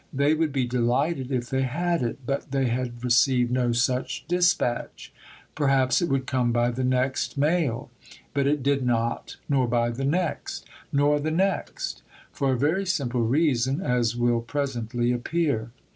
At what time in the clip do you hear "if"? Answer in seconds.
1.31-1.51